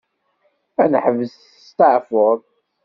[0.83, 2.39] Ad neḥbes testaɛfuḍ.